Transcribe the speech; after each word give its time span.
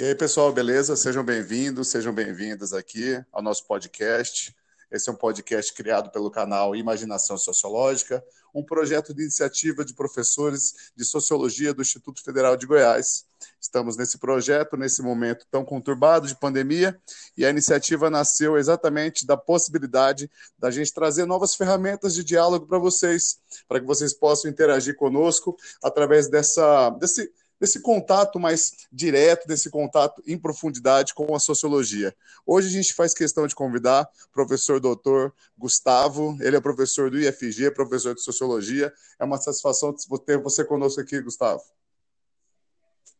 E 0.00 0.02
aí, 0.02 0.14
pessoal, 0.14 0.50
beleza? 0.50 0.96
Sejam 0.96 1.22
bem-vindos, 1.22 1.88
sejam 1.88 2.10
bem-vindas 2.10 2.72
aqui 2.72 3.22
ao 3.30 3.42
nosso 3.42 3.66
podcast. 3.66 4.56
Esse 4.90 5.10
é 5.10 5.12
um 5.12 5.14
podcast 5.14 5.74
criado 5.74 6.10
pelo 6.10 6.30
canal 6.30 6.74
Imaginação 6.74 7.36
Sociológica, 7.36 8.24
um 8.54 8.64
projeto 8.64 9.12
de 9.12 9.20
iniciativa 9.20 9.84
de 9.84 9.92
professores 9.92 10.90
de 10.96 11.04
sociologia 11.04 11.74
do 11.74 11.82
Instituto 11.82 12.24
Federal 12.24 12.56
de 12.56 12.66
Goiás. 12.66 13.26
Estamos 13.60 13.94
nesse 13.98 14.16
projeto, 14.16 14.74
nesse 14.74 15.02
momento 15.02 15.46
tão 15.50 15.66
conturbado 15.66 16.26
de 16.26 16.34
pandemia, 16.34 16.98
e 17.36 17.44
a 17.44 17.50
iniciativa 17.50 18.08
nasceu 18.08 18.56
exatamente 18.56 19.26
da 19.26 19.36
possibilidade 19.36 20.30
da 20.58 20.70
gente 20.70 20.94
trazer 20.94 21.26
novas 21.26 21.54
ferramentas 21.54 22.14
de 22.14 22.24
diálogo 22.24 22.66
para 22.66 22.78
vocês, 22.78 23.38
para 23.68 23.78
que 23.78 23.86
vocês 23.86 24.14
possam 24.14 24.50
interagir 24.50 24.96
conosco 24.96 25.54
através 25.82 26.26
dessa, 26.26 26.88
desse 26.88 27.30
desse 27.60 27.80
contato 27.80 28.40
mais 28.40 28.88
direto, 28.90 29.46
desse 29.46 29.68
contato 29.68 30.22
em 30.26 30.38
profundidade 30.38 31.12
com 31.12 31.34
a 31.34 31.38
sociologia. 31.38 32.16
Hoje 32.46 32.68
a 32.68 32.70
gente 32.70 32.94
faz 32.94 33.12
questão 33.12 33.46
de 33.46 33.54
convidar 33.54 34.08
o 34.28 34.32
professor 34.32 34.80
doutor 34.80 35.34
Gustavo, 35.58 36.38
ele 36.40 36.56
é 36.56 36.60
professor 36.60 37.10
do 37.10 37.20
IFG, 37.20 37.70
professor 37.72 38.14
de 38.14 38.22
sociologia. 38.22 38.92
É 39.18 39.24
uma 39.24 39.36
satisfação 39.36 39.94
ter 40.24 40.38
você 40.38 40.64
conosco 40.64 41.00
aqui, 41.02 41.20
Gustavo. 41.20 41.62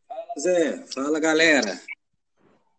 Fala, 0.08 0.34
Zé. 0.38 0.86
Fala, 0.86 1.20
galera. 1.20 1.78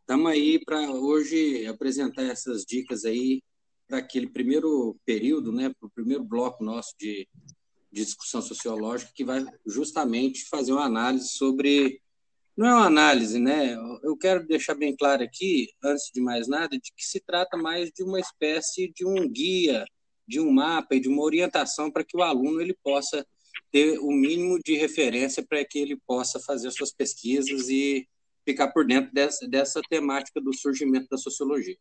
Estamos 0.02 0.32
aí 0.32 0.60
para 0.66 0.92
hoje 0.92 1.68
apresentar 1.68 2.24
essas 2.24 2.66
dicas 2.66 3.06
aí 3.06 3.44
para 3.88 4.00
aquele 4.00 4.28
primeiro 4.28 4.98
período, 5.06 5.52
né, 5.52 5.72
para 5.78 5.88
o 5.88 5.92
primeiro 5.92 6.24
bloco 6.24 6.64
nosso 6.64 6.96
de 6.98 7.28
de 7.92 8.06
discussão 8.06 8.42
sociológica 8.42 9.12
que 9.14 9.24
vai 9.24 9.46
justamente 9.66 10.48
fazer 10.48 10.72
uma 10.72 10.86
análise 10.86 11.30
sobre. 11.30 12.02
Não 12.56 12.68
é 12.68 12.74
uma 12.74 12.86
análise, 12.86 13.40
né? 13.40 13.76
Eu 14.04 14.16
quero 14.18 14.46
deixar 14.46 14.76
bem 14.76 14.96
claro 14.96 15.24
aqui, 15.24 15.70
antes 15.84 16.12
de 16.14 16.22
mais 16.22 16.48
nada, 16.48 16.78
de 16.78 16.92
que 16.96 17.04
se 17.04 17.20
trata 17.20 17.58
mais 17.58 17.92
de 17.92 18.04
uma 18.04 18.20
espécie 18.20 18.92
de 18.94 19.06
um 19.06 19.28
guia, 19.28 19.86
de 20.28 20.40
um 20.40 20.52
mapa 20.52 20.96
e 20.96 21.00
de 21.00 21.08
uma 21.08 21.24
orientação 21.24 21.90
para 21.90 22.04
que 22.04 22.16
o 22.16 22.22
aluno 22.22 22.62
ele 22.62 22.78
possa 22.84 23.26
ter 23.72 24.00
o 24.00 24.12
mínimo 24.12 24.60
de 24.60 24.76
referência 24.76 25.44
para 25.48 25.64
que 25.66 25.80
ele 25.80 25.98
possa 26.06 26.40
fazer 26.40 26.72
suas 26.72 26.92
pesquisas 26.92 27.70
e 27.70 28.08
ficar 28.46 28.70
por 28.72 28.86
dentro 28.86 29.12
dessa, 29.14 29.48
dessa 29.48 29.82
temática 29.90 30.42
do 30.42 30.54
surgimento 30.54 31.08
da 31.10 31.18
sociologia. 31.18 31.78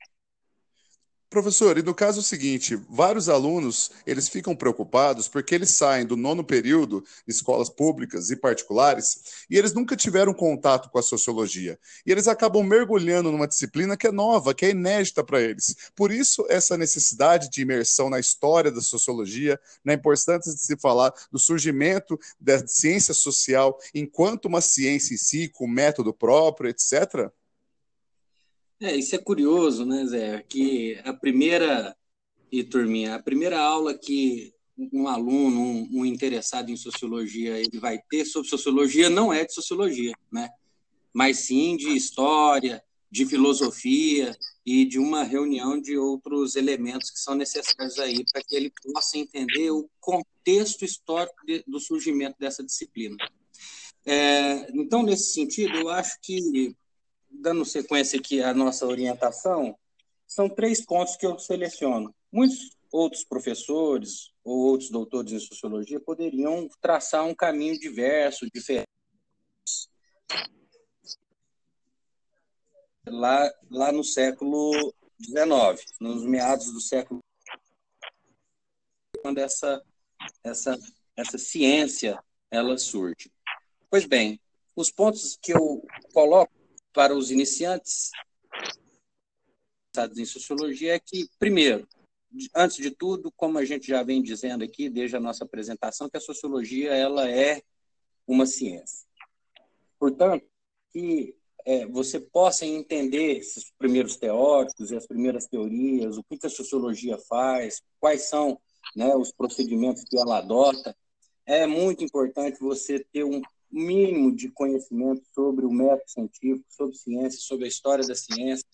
Professor, 1.31 1.79
e 1.79 1.83
no 1.83 1.95
caso 1.95 2.25
seguinte, 2.25 2.75
vários 2.89 3.29
alunos 3.29 3.93
eles 4.05 4.29
ficam 4.29 4.57
preocupados 4.57 5.29
porque 5.29 5.55
eles 5.55 5.71
saem 5.71 6.05
do 6.05 6.17
nono 6.17 6.43
período 6.43 7.05
escolas 7.25 7.71
públicas 7.71 8.31
e 8.31 8.37
particulares 8.37 9.45
e 9.49 9.57
eles 9.57 9.73
nunca 9.73 9.95
tiveram 9.95 10.35
contato 10.35 10.91
com 10.91 10.99
a 10.99 11.03
sociologia. 11.03 11.79
E 12.05 12.11
eles 12.11 12.27
acabam 12.27 12.65
mergulhando 12.65 13.31
numa 13.31 13.47
disciplina 13.47 13.97
que 13.97 14.09
é 14.09 14.11
nova, 14.11 14.53
que 14.53 14.67
é 14.67 14.71
inédita 14.71 15.23
para 15.23 15.41
eles. 15.41 15.77
Por 15.95 16.11
isso, 16.11 16.45
essa 16.49 16.77
necessidade 16.77 17.49
de 17.49 17.63
imersão 17.63 18.11
na 18.11 18.19
história 18.19 18.73
da 18.73 18.81
sociologia, 18.81 19.57
na 19.85 19.95
importância 19.95 20.53
de 20.53 20.61
se 20.61 20.77
falar 20.79 21.15
do 21.31 21.39
surgimento 21.39 22.19
da 22.41 22.67
ciência 22.67 23.15
social 23.15 23.79
enquanto 23.95 24.47
uma 24.47 24.61
ciência 24.61 25.15
em 25.15 25.17
si, 25.17 25.49
com 25.49 25.69
método 25.69 26.13
próprio, 26.13 26.71
etc. 26.71 27.31
É, 28.83 28.97
isso 28.97 29.15
é 29.15 29.19
curioso, 29.19 29.85
né, 29.85 30.07
Zé? 30.07 30.43
Que 30.49 30.99
a 31.05 31.13
primeira, 31.13 31.95
e 32.51 32.65
turminha, 32.65 33.15
a 33.15 33.23
primeira 33.23 33.61
aula 33.61 33.97
que 33.97 34.55
um 34.93 35.07
aluno, 35.07 35.61
um, 35.61 35.89
um, 35.93 36.07
interessado 36.07 36.71
em 36.71 36.77
sociologia, 36.77 37.59
ele 37.59 37.79
vai 37.79 37.99
ter 38.09 38.25
sobre 38.25 38.49
sociologia 38.49 39.11
não 39.11 39.31
é 39.31 39.45
de 39.45 39.53
sociologia, 39.53 40.15
né? 40.33 40.49
Mas 41.13 41.41
sim 41.41 41.77
de 41.77 41.91
história, 41.91 42.83
de 43.11 43.27
filosofia 43.27 44.35
e 44.65 44.87
de 44.87 44.99
uma 44.99 45.25
reunião 45.25 45.79
de 45.79 45.99
outros 45.99 46.57
elementos 46.57 47.11
que 47.11 47.19
são 47.19 47.35
necessários 47.35 47.99
aí 47.99 48.25
para 48.33 48.43
que 48.43 48.55
ele 48.55 48.73
possa 48.93 49.19
entender 49.19 49.71
o 49.71 49.91
contexto 50.01 50.85
histórico 50.85 51.45
de, 51.45 51.63
do 51.67 51.79
surgimento 51.79 52.37
dessa 52.39 52.65
disciplina. 52.65 53.17
É, 54.07 54.71
então, 54.73 55.03
nesse 55.03 55.35
sentido, 55.35 55.77
eu 55.77 55.89
acho 55.91 56.19
que 56.23 56.75
dando 57.31 57.65
sequência 57.65 58.19
aqui 58.19 58.43
à 58.43 58.53
nossa 58.53 58.87
orientação, 58.87 59.77
são 60.27 60.49
três 60.49 60.85
pontos 60.85 61.17
que 61.17 61.27
eu 61.27 61.39
seleciono. 61.39 62.15
Muitos 62.31 62.77
outros 62.93 63.25
professores 63.25 64.33
ou 64.45 64.59
outros 64.59 64.91
doutores 64.91 65.33
em 65.33 65.39
sociologia 65.39 66.01
poderiam 66.01 66.69
traçar 66.81 67.25
um 67.25 67.35
caminho 67.35 67.79
diverso, 67.79 68.47
diferente. 68.53 68.87
Lá, 73.07 73.53
lá 73.71 73.91
no 73.91 74.05
século 74.05 74.95
XIX, 75.21 75.85
nos 76.01 76.25
meados 76.25 76.73
do 76.73 76.81
século 76.81 77.21
quando 79.21 79.39
essa, 79.39 79.83
essa, 80.43 80.79
essa 81.17 81.39
ciência 81.39 82.23
ela 82.51 82.77
surge. 82.79 83.31
Pois 83.91 84.05
bem, 84.05 84.41
os 84.75 84.91
pontos 84.91 85.39
que 85.41 85.53
eu 85.53 85.85
coloco 86.13 86.53
para 86.93 87.15
os 87.15 87.31
iniciantes 87.31 88.11
em 90.17 90.25
sociologia 90.25 90.95
é 90.95 91.01
que, 91.01 91.29
primeiro, 91.39 91.87
antes 92.55 92.77
de 92.77 92.91
tudo, 92.91 93.33
como 93.33 93.59
a 93.59 93.65
gente 93.65 93.89
já 93.89 94.03
vem 94.03 94.23
dizendo 94.23 94.63
aqui 94.63 94.89
desde 94.89 95.17
a 95.17 95.21
nossa 95.21 95.45
apresentação, 95.45 96.09
que 96.09 96.17
a 96.17 96.21
sociologia 96.21 96.95
ela 96.95 97.29
é 97.29 97.63
uma 98.27 98.47
ciência. 98.47 99.07
Portanto, 99.99 100.47
que 100.93 101.35
é, 101.67 101.87
você 101.87 102.21
possa 102.21 102.65
entender 102.65 103.39
esses 103.39 103.71
primeiros 103.77 104.17
teóricos 104.17 104.91
e 104.91 104.97
as 104.97 105.07
primeiras 105.07 105.47
teorias, 105.47 106.17
o 106.17 106.25
que 106.25 106.47
a 106.47 106.51
sociologia 106.51 107.19
faz, 107.19 107.83
quais 107.99 108.23
são 108.23 108.61
né, 108.95 109.15
os 109.15 109.33
procedimentos 109.33 110.05
que 110.05 110.19
ela 110.19 110.39
adota, 110.39 110.97
é 111.45 111.67
muito 111.67 112.05
importante 112.05 112.61
você 112.61 113.05
ter 113.13 113.25
um 113.25 113.43
mínimo 113.71 114.35
de 114.35 114.51
conhecimento 114.51 115.23
sobre 115.35 115.65
o 115.65 115.71
método 115.71 116.11
científico, 116.11 116.67
sobre 116.69 116.97
ciência, 116.97 117.41
sobre 117.41 117.65
a 117.65 117.69
história 117.69 118.07
da 118.07 118.15
ciência, 118.15 118.67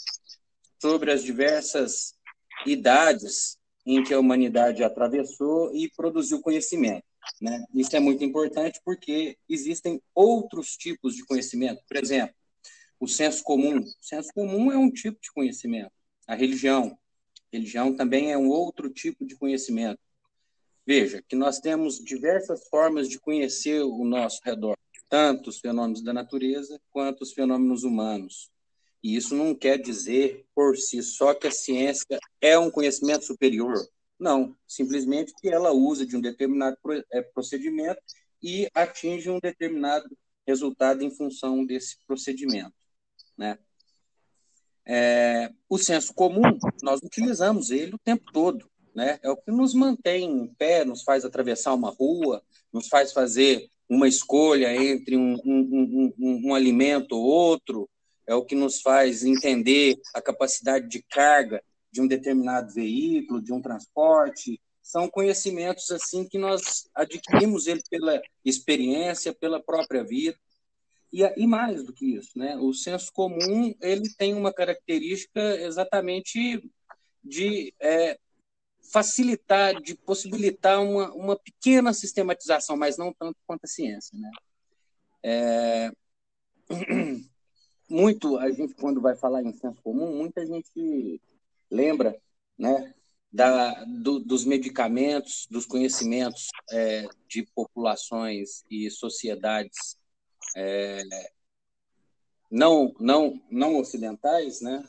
sobre 0.80 1.12
as 1.12 1.22
diversas 1.22 2.14
idades 2.64 3.58
em 3.84 4.02
que 4.02 4.12
a 4.12 4.18
humanidade 4.18 4.82
atravessou 4.82 5.74
e 5.74 5.90
produziu 5.96 6.40
conhecimento. 6.40 7.04
Né? 7.40 7.64
Isso 7.74 7.94
é 7.96 8.00
muito 8.00 8.24
importante 8.24 8.80
porque 8.84 9.36
existem 9.48 10.00
outros 10.14 10.76
tipos 10.76 11.14
de 11.14 11.24
conhecimento. 11.24 11.82
Por 11.88 11.96
exemplo, 11.96 12.34
o 12.98 13.06
senso 13.06 13.42
comum. 13.42 13.78
O 13.78 14.04
senso 14.04 14.30
comum 14.34 14.72
é 14.72 14.76
um 14.76 14.90
tipo 14.90 15.20
de 15.20 15.30
conhecimento. 15.32 15.92
A 16.26 16.34
religião. 16.34 16.98
A 17.52 17.56
religião 17.56 17.94
também 17.94 18.32
é 18.32 18.38
um 18.38 18.48
outro 18.48 18.90
tipo 18.90 19.24
de 19.24 19.36
conhecimento. 19.36 20.00
Veja 20.86 21.22
que 21.28 21.34
nós 21.34 21.58
temos 21.58 21.98
diversas 21.98 22.68
formas 22.68 23.08
de 23.08 23.18
conhecer 23.18 23.82
o 23.82 24.04
nosso 24.04 24.40
redor 24.44 24.76
tanto 25.08 25.50
os 25.50 25.60
fenômenos 25.60 26.02
da 26.02 26.12
natureza 26.12 26.80
quanto 26.90 27.22
os 27.22 27.32
fenômenos 27.32 27.84
humanos. 27.84 28.50
E 29.02 29.16
isso 29.16 29.34
não 29.34 29.54
quer 29.54 29.78
dizer 29.78 30.44
por 30.54 30.76
si 30.76 31.02
só 31.02 31.32
que 31.32 31.46
a 31.46 31.52
ciência 31.52 32.18
é 32.40 32.58
um 32.58 32.70
conhecimento 32.70 33.24
superior. 33.24 33.74
Não, 34.18 34.56
simplesmente 34.66 35.34
que 35.38 35.48
ela 35.48 35.70
usa 35.72 36.06
de 36.06 36.16
um 36.16 36.20
determinado 36.20 36.76
é, 37.12 37.22
procedimento 37.22 38.00
e 38.42 38.68
atinge 38.74 39.30
um 39.30 39.38
determinado 39.38 40.08
resultado 40.46 41.02
em 41.02 41.10
função 41.10 41.64
desse 41.64 41.98
procedimento, 42.06 42.74
né? 43.36 43.58
É, 44.88 45.52
o 45.68 45.76
senso 45.76 46.14
comum, 46.14 46.42
nós 46.82 47.00
utilizamos 47.02 47.72
ele 47.72 47.94
o 47.94 47.98
tempo 47.98 48.30
todo, 48.32 48.70
né? 48.94 49.18
É 49.22 49.30
o 49.30 49.36
que 49.36 49.50
nos 49.50 49.74
mantém 49.74 50.24
em 50.24 50.46
pé, 50.46 50.84
nos 50.84 51.02
faz 51.02 51.24
atravessar 51.24 51.74
uma 51.74 51.90
rua, 51.90 52.42
nos 52.72 52.86
faz 52.88 53.12
fazer 53.12 53.68
uma 53.88 54.08
escolha 54.08 54.74
entre 54.74 55.16
um, 55.16 55.34
um, 55.44 56.12
um, 56.18 56.48
um, 56.48 56.54
alimento 56.54 57.12
ou 57.12 57.24
outro, 57.24 57.88
é 58.26 58.34
o 58.34 58.44
que 58.44 58.54
nos 58.54 58.80
faz 58.80 59.24
entender 59.24 59.96
a 60.14 60.20
capacidade 60.20 60.88
de 60.88 61.02
carga 61.02 61.62
de 61.92 62.00
um 62.00 62.06
determinado 62.06 62.72
veículo, 62.74 63.40
de 63.40 63.52
um 63.52 63.62
transporte. 63.62 64.60
São 64.82 65.08
conhecimentos 65.08 65.90
assim 65.90 66.28
que 66.28 66.38
nós 66.38 66.88
adquirimos 66.94 67.66
ele 67.66 67.82
pela 67.88 68.20
experiência, 68.44 69.34
pela 69.34 69.62
própria 69.62 70.04
vida. 70.04 70.36
E, 71.12 71.22
e 71.36 71.46
mais 71.46 71.84
do 71.84 71.92
que 71.92 72.16
isso, 72.16 72.36
né? 72.36 72.56
o 72.56 72.74
senso 72.74 73.12
comum 73.12 73.72
ele 73.80 74.12
tem 74.18 74.34
uma 74.34 74.52
característica 74.52 75.40
exatamente 75.60 76.68
de 77.24 77.72
é, 77.80 78.18
facilitar, 78.92 79.80
de 79.80 79.94
possibilitar 79.94 80.82
uma, 80.82 81.12
uma 81.12 81.36
pequena 81.36 81.92
sistematização, 81.92 82.76
mas 82.76 82.96
não 82.96 83.12
tanto 83.12 83.36
quanto 83.46 83.64
a 83.64 83.68
ciência. 83.68 84.18
Né? 84.18 84.30
É... 85.22 85.90
Muito, 87.88 88.36
a 88.38 88.50
gente, 88.50 88.74
quando 88.74 89.00
vai 89.00 89.14
falar 89.14 89.44
em 89.44 89.52
senso 89.52 89.80
comum, 89.80 90.16
muita 90.16 90.44
gente 90.44 91.20
lembra 91.70 92.20
né, 92.58 92.92
da, 93.32 93.84
do, 93.84 94.18
dos 94.18 94.44
medicamentos, 94.44 95.46
dos 95.48 95.66
conhecimentos 95.66 96.48
é, 96.72 97.06
de 97.28 97.44
populações 97.54 98.64
e 98.68 98.90
sociedades 98.90 99.96
é, 100.56 101.02
não, 102.50 102.94
não, 102.98 103.40
não 103.50 103.76
ocidentais, 103.76 104.60
né? 104.60 104.88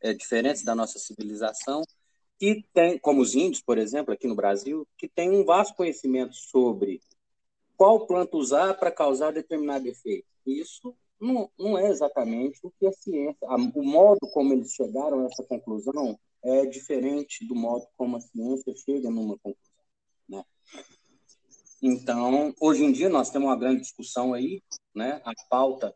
É, 0.00 0.12
diferentes 0.12 0.64
da 0.64 0.74
nossa 0.74 0.98
civilização, 0.98 1.82
que 2.38 2.64
tem, 2.72 2.98
como 2.98 3.20
os 3.20 3.34
índios, 3.34 3.62
por 3.62 3.78
exemplo, 3.78 4.12
aqui 4.12 4.26
no 4.26 4.34
Brasil, 4.34 4.86
que 4.96 5.08
tem 5.08 5.30
um 5.30 5.44
vasto 5.44 5.74
conhecimento 5.74 6.34
sobre 6.34 7.00
qual 7.76 8.06
planta 8.06 8.36
usar 8.36 8.74
para 8.74 8.90
causar 8.90 9.32
determinado 9.32 9.86
efeito. 9.86 10.26
Isso 10.46 10.94
não, 11.20 11.50
não 11.58 11.78
é 11.78 11.88
exatamente 11.88 12.58
o 12.62 12.70
que 12.70 12.86
a 12.86 12.92
ciência, 12.92 13.46
a, 13.48 13.56
o 13.56 13.84
modo 13.84 14.20
como 14.32 14.52
eles 14.52 14.72
chegaram 14.72 15.20
a 15.20 15.26
essa 15.26 15.44
conclusão 15.44 16.18
é 16.42 16.66
diferente 16.66 17.46
do 17.46 17.54
modo 17.54 17.86
como 17.96 18.16
a 18.16 18.20
ciência 18.20 18.74
chega 18.74 19.08
numa 19.08 19.38
conclusão. 19.38 19.84
Né? 20.28 20.44
Então, 21.80 22.52
hoje 22.60 22.84
em 22.84 22.92
dia, 22.92 23.08
nós 23.08 23.30
temos 23.30 23.48
uma 23.48 23.56
grande 23.56 23.82
discussão 23.82 24.34
aí, 24.34 24.60
né? 24.94 25.22
a 25.24 25.32
pauta 25.48 25.94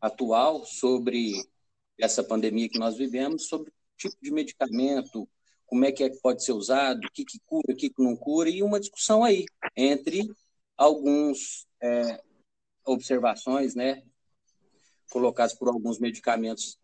atual 0.00 0.64
sobre 0.64 1.32
essa 1.98 2.22
pandemia 2.22 2.68
que 2.68 2.78
nós 2.78 2.96
vivemos, 2.96 3.46
sobre 3.46 3.72
tipo 3.96 4.16
de 4.20 4.32
medicamento, 4.32 5.28
como 5.66 5.84
é 5.84 5.92
que, 5.92 6.04
é 6.04 6.10
que 6.10 6.20
pode 6.20 6.44
ser 6.44 6.52
usado, 6.52 7.04
o 7.04 7.12
que, 7.12 7.24
que 7.24 7.38
cura, 7.46 7.72
o 7.72 7.76
que, 7.76 7.90
que 7.90 8.02
não 8.02 8.16
cura, 8.16 8.48
e 8.48 8.62
uma 8.62 8.80
discussão 8.80 9.24
aí 9.24 9.44
entre 9.76 10.28
alguns 10.76 11.66
é, 11.80 12.20
observações, 12.84 13.74
né, 13.74 14.02
colocadas 15.10 15.54
por 15.54 15.68
alguns 15.68 15.98
medicamentos 15.98 16.78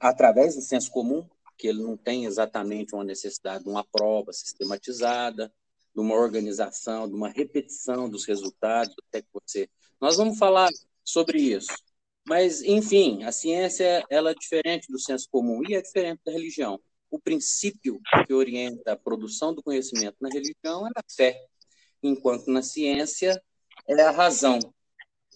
através 0.00 0.54
do 0.54 0.62
senso 0.62 0.90
comum, 0.90 1.26
que 1.56 1.68
ele 1.68 1.82
não 1.82 1.96
tem 1.96 2.24
exatamente 2.24 2.94
uma 2.94 3.04
necessidade 3.04 3.64
de 3.64 3.70
uma 3.70 3.84
prova 3.84 4.32
sistematizada, 4.32 5.52
de 5.94 6.00
uma 6.00 6.14
organização, 6.14 7.08
de 7.08 7.14
uma 7.14 7.28
repetição 7.28 8.08
dos 8.08 8.24
resultados, 8.24 8.94
até 9.08 9.22
que 9.22 9.28
você. 9.32 9.68
Nós 10.00 10.16
vamos 10.16 10.38
falar 10.38 10.70
sobre 11.04 11.40
isso. 11.40 11.72
Mas, 12.26 12.62
enfim, 12.62 13.22
a 13.22 13.30
ciência 13.30 14.04
ela 14.10 14.30
é 14.30 14.34
diferente 14.34 14.90
do 14.90 14.98
senso 14.98 15.28
comum 15.30 15.62
e 15.68 15.74
é 15.74 15.82
diferente 15.82 16.20
da 16.24 16.32
religião. 16.32 16.80
O 17.14 17.18
princípio 17.20 18.00
que 18.26 18.34
orienta 18.34 18.94
a 18.94 18.96
produção 18.96 19.54
do 19.54 19.62
conhecimento 19.62 20.16
na 20.20 20.28
religião 20.28 20.84
é 20.84 20.90
a 20.96 21.02
fé 21.08 21.46
enquanto 22.02 22.50
na 22.50 22.60
ciência 22.60 23.40
é 23.88 24.02
a 24.02 24.10
razão. 24.10 24.58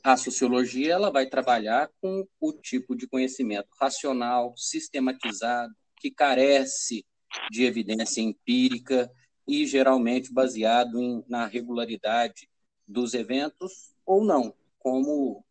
A 0.02 0.16
sociologia 0.16 0.94
ela 0.94 1.08
vai 1.08 1.26
trabalhar 1.26 1.88
com 2.00 2.26
o 2.40 2.52
tipo 2.52 2.96
de 2.96 3.06
conhecimento 3.06 3.68
racional, 3.80 4.54
sistematizado, 4.56 5.72
que 6.00 6.10
carece 6.10 7.06
de 7.48 7.62
evidência 7.62 8.22
empírica 8.22 9.08
e 9.46 9.64
geralmente 9.64 10.32
baseado 10.32 11.00
em, 11.00 11.24
na 11.28 11.46
regularidade 11.46 12.50
dos 12.88 13.14
eventos 13.14 13.94
ou 14.04 14.24
não, 14.24 14.52
como 14.80 15.44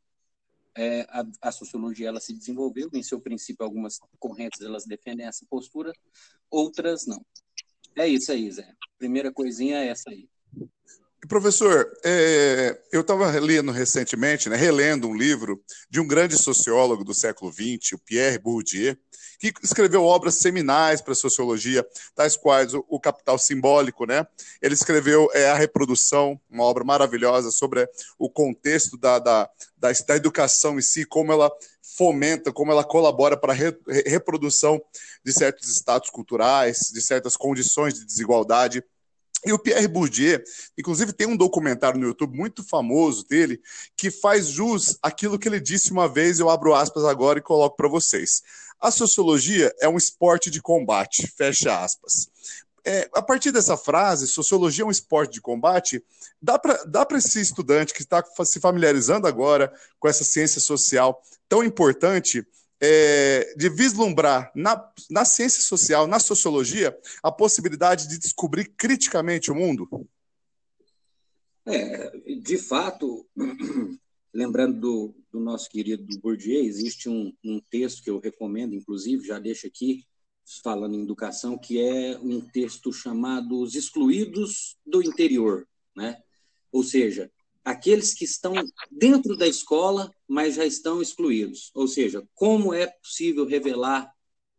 é, 0.77 1.01
a, 1.09 1.25
a, 1.41 1.51
sociologia 1.51 2.07
ela 2.07 2.19
se 2.19 2.33
desenvolveu, 2.33 2.89
em 2.93 3.01
seu 3.01 3.19
princípio 3.19 3.65
algumas 3.65 3.99
correntes 4.19 4.61
elas 4.61 4.85
defendem 4.85 5.25
essa 5.25 5.45
postura, 5.49 5.91
outras 6.49 7.07
não. 7.07 7.25
É 7.97 8.07
isso 8.07 8.31
aí, 8.31 8.49
Zé. 8.51 8.71
Primeira 8.97 9.33
coisinha 9.33 9.77
é 9.77 9.87
essa 9.87 10.11
aí. 10.11 10.29
Professor, 11.27 11.91
é, 12.05 12.79
eu 12.91 13.01
estava 13.01 13.29
lendo 13.39 13.71
recentemente, 13.71 14.49
né, 14.49 14.55
relendo 14.55 15.07
um 15.07 15.15
livro 15.15 15.61
de 15.89 15.99
um 15.99 16.07
grande 16.07 16.37
sociólogo 16.37 17.03
do 17.03 17.13
século 17.13 17.51
XX, 17.51 17.93
o 17.93 17.99
Pierre 17.99 18.37
Bourdieu, 18.37 18.95
que 19.39 19.53
escreveu 19.61 20.03
obras 20.03 20.35
seminais 20.35 21.01
para 21.01 21.13
a 21.13 21.15
sociologia, 21.15 21.85
tais 22.15 22.35
quais 22.35 22.73
o, 22.73 22.83
o, 22.87 22.99
Capital 22.99 23.37
Simbólico. 23.37 24.05
Né? 24.05 24.25
Ele 24.61 24.73
escreveu 24.73 25.29
é, 25.33 25.49
A 25.49 25.55
Reprodução, 25.55 26.39
uma 26.49 26.63
obra 26.63 26.83
maravilhosa 26.83 27.51
sobre 27.51 27.87
o 28.17 28.29
contexto 28.29 28.97
da, 28.97 29.19
da, 29.19 29.49
da, 29.77 29.91
da 29.91 30.15
educação 30.15 30.79
em 30.79 30.81
si, 30.81 31.05
como 31.05 31.31
ela 31.31 31.51
fomenta, 31.81 32.51
como 32.51 32.71
ela 32.71 32.83
colabora 32.83 33.35
para 33.35 33.53
a 33.53 33.55
re, 33.55 33.77
reprodução 34.05 34.81
de 35.23 35.33
certos 35.33 35.69
status 35.69 36.09
culturais, 36.09 36.91
de 36.93 37.01
certas 37.01 37.35
condições 37.35 37.95
de 37.95 38.05
desigualdade 38.05 38.83
e 39.45 39.53
o 39.53 39.59
Pierre 39.59 39.87
Bourdieu, 39.87 40.43
inclusive, 40.77 41.13
tem 41.13 41.27
um 41.27 41.37
documentário 41.37 41.99
no 41.99 42.07
YouTube 42.07 42.35
muito 42.35 42.63
famoso 42.63 43.25
dele 43.27 43.61
que 43.95 44.09
faz 44.09 44.47
jus 44.47 44.97
àquilo 45.01 45.37
que 45.37 45.47
ele 45.47 45.59
disse 45.59 45.91
uma 45.91 46.07
vez. 46.07 46.39
Eu 46.39 46.49
abro 46.49 46.73
aspas 46.73 47.05
agora 47.05 47.39
e 47.39 47.41
coloco 47.41 47.77
para 47.77 47.87
vocês. 47.87 48.41
A 48.79 48.91
sociologia 48.91 49.73
é 49.79 49.87
um 49.87 49.97
esporte 49.97 50.49
de 50.49 50.61
combate, 50.61 51.27
fecha 51.27 51.83
aspas. 51.83 52.29
É, 52.85 53.09
a 53.13 53.21
partir 53.21 53.51
dessa 53.51 53.75
frase, 53.75 54.27
sociologia 54.27 54.83
é 54.83 54.87
um 54.87 54.91
esporte 54.91 55.33
de 55.33 55.41
combate, 55.41 56.01
dá 56.41 56.57
para 56.57 57.17
esse 57.17 57.41
estudante 57.41 57.93
que 57.93 58.01
está 58.01 58.23
se 58.45 58.59
familiarizando 58.59 59.27
agora 59.27 59.73
com 59.99 60.07
essa 60.07 60.23
ciência 60.23 60.61
social 60.61 61.21
tão 61.49 61.63
importante 61.63 62.47
é, 62.81 63.53
de 63.55 63.69
vislumbrar 63.69 64.51
na, 64.55 64.91
na 65.09 65.25
ciência 65.25 65.61
social, 65.61 66.07
na 66.07 66.19
sociologia, 66.19 66.97
a 67.23 67.31
possibilidade 67.31 68.07
de 68.07 68.17
descobrir 68.17 68.65
criticamente 68.77 69.51
o 69.51 69.55
mundo? 69.55 70.07
É, 71.65 72.11
de 72.39 72.57
fato, 72.57 73.27
lembrando 74.33 74.79
do, 74.79 75.15
do, 75.31 75.39
nosso 75.39 75.69
querido 75.69 76.05
Bourdieu, 76.19 76.63
existe 76.63 77.09
um, 77.09 77.33
um, 77.43 77.59
texto 77.69 78.01
que 78.03 78.09
eu 78.09 78.19
recomendo, 78.19 78.73
inclusive, 78.73 79.27
já 79.27 79.37
deixo 79.37 79.67
aqui, 79.67 80.05
falando 80.63 80.95
em 80.95 81.03
educação, 81.03 81.57
que 81.57 81.81
é 81.81 82.17
um 82.19 82.39
texto 82.39 82.93
chamado 82.93 83.59
Os 83.59 83.75
Excluídos 83.75 84.77
do 84.85 85.01
Interior, 85.03 85.67
né? 85.93 86.21
Ou 86.71 86.83
seja, 86.83 87.29
aqueles 87.67 88.13
que 88.13 88.23
estão 88.23 88.53
dentro 88.89 89.35
da 89.35 89.45
escola, 89.45 90.09
mas 90.25 90.55
já 90.55 90.65
estão 90.65 91.01
excluídos. 91.01 91.69
Ou 91.75 91.85
seja, 91.85 92.25
como 92.33 92.73
é 92.73 92.87
possível 92.87 93.45
revelar 93.45 94.09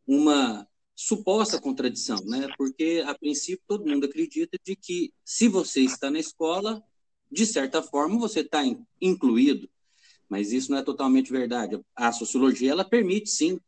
uma 0.06 0.68
suposta 0.94 1.58
contradição, 1.58 2.18
né? 2.26 2.48
Porque 2.58 3.02
a 3.06 3.14
princípio 3.14 3.64
todo 3.66 3.88
mundo 3.88 4.04
acredita 4.04 4.58
de 4.62 4.76
que 4.76 5.10
se 5.24 5.48
você 5.48 5.80
está 5.80 6.10
na 6.10 6.18
escola, 6.18 6.82
de 7.32 7.46
certa 7.46 7.82
forma 7.82 8.18
você 8.18 8.40
está 8.40 8.62
incluído, 9.00 9.70
mas 10.28 10.52
isso 10.52 10.70
não 10.70 10.76
é 10.76 10.82
totalmente 10.82 11.32
verdade. 11.32 11.80
A 11.96 12.12
sociologia 12.12 12.72
ela 12.72 12.84
permite 12.84 13.30
sim 13.30 13.58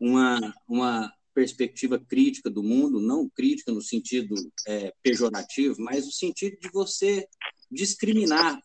uma 0.00 0.54
uma 0.66 1.12
perspectiva 1.34 1.98
crítica 1.98 2.48
do 2.48 2.62
mundo, 2.62 2.98
não 2.98 3.28
crítica 3.28 3.70
no 3.70 3.82
sentido 3.82 4.34
é, 4.66 4.90
pejorativo, 5.02 5.76
mas 5.80 6.06
no 6.06 6.12
sentido 6.12 6.56
de 6.58 6.70
você 6.70 7.28
discriminar 7.70 8.58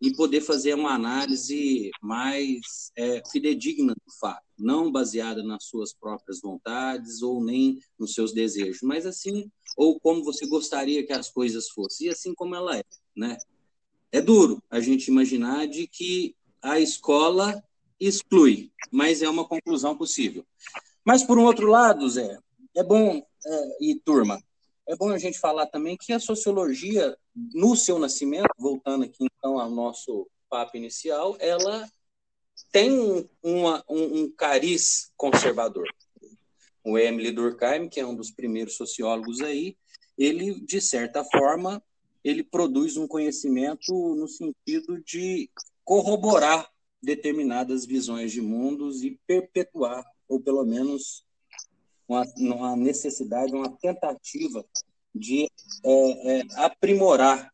e 0.00 0.14
poder 0.14 0.40
fazer 0.40 0.74
uma 0.74 0.94
análise 0.94 1.90
mais 2.02 2.90
é, 2.96 3.22
fidedigna 3.30 3.94
do 3.94 4.12
fato, 4.20 4.44
não 4.58 4.92
baseada 4.92 5.42
nas 5.42 5.64
suas 5.64 5.94
próprias 5.94 6.40
vontades 6.40 7.22
ou 7.22 7.42
nem 7.42 7.78
nos 7.98 8.12
seus 8.12 8.32
desejos, 8.32 8.82
mas 8.82 9.06
assim, 9.06 9.50
ou 9.76 9.98
como 9.98 10.22
você 10.22 10.46
gostaria 10.46 11.06
que 11.06 11.12
as 11.12 11.30
coisas 11.30 11.68
fossem, 11.70 12.08
e 12.08 12.10
assim 12.10 12.34
como 12.34 12.54
ela 12.54 12.76
é, 12.76 12.82
né? 13.16 13.36
É 14.12 14.20
duro 14.20 14.62
a 14.70 14.80
gente 14.80 15.08
imaginar 15.08 15.66
de 15.66 15.86
que 15.86 16.34
a 16.62 16.78
escola 16.78 17.62
exclui, 17.98 18.70
mas 18.90 19.22
é 19.22 19.28
uma 19.28 19.46
conclusão 19.46 19.96
possível. 19.96 20.44
Mas, 21.04 21.22
por 21.22 21.38
um 21.38 21.44
outro 21.44 21.68
lado, 21.68 22.08
Zé, 22.08 22.38
é 22.74 22.82
bom, 22.82 23.22
é, 23.46 23.76
e 23.80 23.94
turma, 23.94 24.42
é 24.88 24.96
bom 24.96 25.10
a 25.10 25.18
gente 25.18 25.38
falar 25.38 25.66
também 25.66 25.96
que 25.96 26.12
a 26.12 26.20
sociologia, 26.20 27.16
no 27.34 27.74
seu 27.74 27.98
nascimento, 27.98 28.48
voltando 28.58 29.04
aqui 29.04 29.24
então 29.24 29.58
ao 29.58 29.70
nosso 29.70 30.28
papo 30.48 30.76
inicial, 30.76 31.36
ela 31.40 31.88
tem 32.70 32.90
um, 32.92 33.28
uma, 33.42 33.84
um, 33.88 34.22
um 34.22 34.30
cariz 34.30 35.10
conservador. 35.16 35.86
O 36.84 36.96
Emily 36.96 37.32
Durkheim, 37.32 37.88
que 37.88 37.98
é 37.98 38.06
um 38.06 38.14
dos 38.14 38.30
primeiros 38.30 38.76
sociólogos 38.76 39.40
aí, 39.40 39.76
ele, 40.16 40.60
de 40.60 40.80
certa 40.80 41.24
forma, 41.24 41.82
ele 42.22 42.44
produz 42.44 42.96
um 42.96 43.08
conhecimento 43.08 43.92
no 44.14 44.28
sentido 44.28 45.02
de 45.02 45.50
corroborar 45.84 46.70
determinadas 47.02 47.84
visões 47.84 48.32
de 48.32 48.40
mundos 48.40 49.02
e 49.02 49.18
perpetuar, 49.26 50.04
ou 50.28 50.40
pelo 50.40 50.64
menos 50.64 51.25
uma, 52.08 52.24
uma 52.36 52.76
necessidade, 52.76 53.52
uma 53.52 53.70
tentativa 53.76 54.64
de 55.14 55.50
é, 55.84 56.38
é, 56.38 56.42
aprimorar 56.56 57.50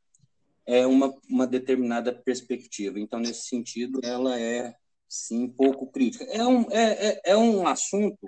é, 0.66 0.86
uma, 0.86 1.14
uma 1.28 1.46
determinada 1.46 2.12
perspectiva. 2.12 2.98
Então, 2.98 3.20
nesse 3.20 3.48
sentido, 3.48 4.00
ela 4.02 4.38
é, 4.38 4.74
sim, 5.08 5.48
pouco 5.48 5.86
crítica. 5.86 6.24
É 6.24 6.44
um, 6.46 6.62
é, 6.70 7.08
é, 7.08 7.20
é 7.26 7.36
um 7.36 7.66
assunto 7.66 8.18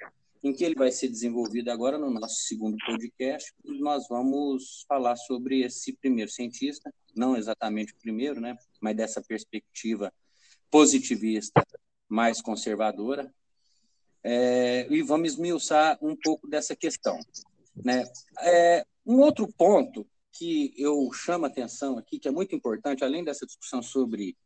em 0.42 0.52
que 0.52 0.62
ele 0.62 0.74
vai 0.74 0.92
ser 0.92 1.08
desenvolvido 1.08 1.70
agora 1.70 1.96
no 1.96 2.10
nosso 2.10 2.42
segundo 2.42 2.76
podcast. 2.84 3.52
Nós 3.64 4.06
vamos 4.08 4.84
falar 4.86 5.16
sobre 5.16 5.62
esse 5.62 5.94
primeiro 5.94 6.30
cientista, 6.30 6.92
não 7.16 7.36
exatamente 7.36 7.94
o 7.94 7.96
primeiro, 7.96 8.40
né, 8.40 8.56
mas 8.80 8.94
dessa 8.94 9.22
perspectiva 9.22 10.12
positivista 10.70 11.64
mais 12.08 12.42
conservadora, 12.42 13.32
é, 14.24 14.86
e 14.90 15.02
vamos 15.02 15.32
esmiuçar 15.32 15.98
um 16.00 16.16
pouco 16.16 16.48
dessa 16.48 16.74
questão. 16.74 17.18
Né? 17.76 18.04
É, 18.40 18.86
um 19.06 19.20
outro 19.20 19.46
ponto 19.46 20.06
que 20.32 20.74
eu 20.76 21.12
chamo 21.12 21.44
a 21.44 21.48
atenção 21.48 21.98
aqui, 21.98 22.18
que 22.18 22.26
é 22.26 22.30
muito 22.30 22.54
importante, 22.56 23.04
além 23.04 23.22
dessa 23.22 23.46
discussão 23.46 23.82
sobre 23.82 24.36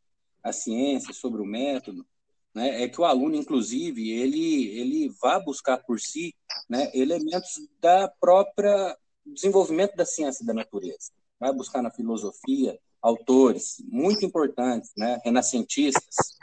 a 0.43 0.51
ciência, 0.51 1.13
sobre 1.13 1.41
o 1.41 1.45
método, 1.45 2.05
né, 2.53 2.83
é 2.83 2.87
que 2.87 2.99
o 2.99 3.05
aluno, 3.05 3.35
inclusive, 3.35 4.11
ele, 4.11 4.67
ele 4.79 5.09
vá 5.21 5.39
buscar 5.39 5.77
por 5.77 5.99
si 5.99 6.35
né, 6.67 6.91
elementos 6.93 7.67
da 7.79 8.07
própria 8.19 8.97
desenvolvimento 9.25 9.95
da 9.95 10.05
ciência 10.05 10.45
da 10.45 10.53
natureza. 10.53 11.11
Vai 11.39 11.53
buscar 11.53 11.81
na 11.81 11.91
filosofia 11.91 12.79
autores 13.01 13.77
muito 13.87 14.25
importantes, 14.25 14.91
né, 14.97 15.19
renascentistas, 15.23 16.37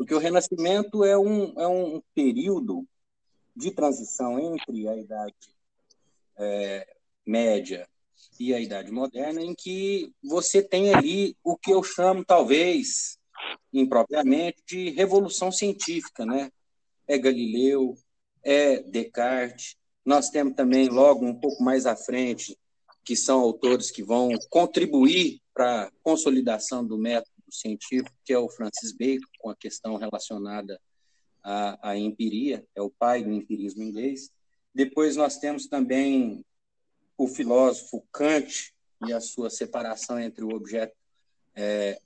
porque 0.00 0.14
o 0.14 0.18
Renascimento 0.18 1.04
é 1.04 1.18
um, 1.18 1.60
é 1.60 1.68
um 1.68 2.00
período 2.14 2.88
de 3.54 3.70
transição 3.70 4.40
entre 4.40 4.88
a 4.88 4.96
Idade 4.96 5.34
é, 6.38 6.96
Média 7.26 7.86
e 8.38 8.54
a 8.54 8.58
Idade 8.58 8.90
Moderna, 8.90 9.42
em 9.42 9.54
que 9.54 10.10
você 10.24 10.62
tem 10.62 10.94
ali 10.94 11.36
o 11.44 11.54
que 11.54 11.70
eu 11.70 11.82
chamo, 11.82 12.24
talvez, 12.24 13.18
impropriamente, 13.74 14.62
de 14.66 14.88
revolução 14.88 15.52
científica, 15.52 16.24
né? 16.24 16.50
É 17.06 17.18
Galileu, 17.18 17.94
é 18.42 18.80
Descartes. 18.80 19.76
Nós 20.02 20.30
temos 20.30 20.54
também, 20.54 20.88
logo 20.88 21.26
um 21.26 21.38
pouco 21.38 21.62
mais 21.62 21.84
à 21.84 21.94
frente, 21.94 22.56
que 23.04 23.14
são 23.14 23.38
autores 23.38 23.90
que 23.90 24.02
vão 24.02 24.30
contribuir 24.48 25.42
para 25.52 25.82
a 25.82 25.90
consolidação 26.02 26.82
do 26.86 26.96
método 26.96 27.29
científico, 27.54 28.16
que 28.24 28.32
é 28.32 28.38
o 28.38 28.48
Francis 28.48 28.92
Bacon, 28.92 29.26
com 29.38 29.50
a 29.50 29.56
questão 29.56 29.96
relacionada 29.96 30.80
à, 31.42 31.90
à 31.90 31.96
empiria, 31.96 32.64
é 32.74 32.82
o 32.82 32.90
pai 32.90 33.22
do 33.22 33.32
empirismo 33.32 33.82
inglês. 33.82 34.30
Depois 34.74 35.16
nós 35.16 35.38
temos 35.38 35.66
também 35.66 36.44
o 37.16 37.26
filósofo 37.26 38.06
Kant 38.12 38.72
e 39.06 39.12
a 39.12 39.20
sua 39.20 39.50
separação 39.50 40.18
entre 40.18 40.44
o 40.44 40.54
objeto 40.54 40.94
é, 41.54 42.00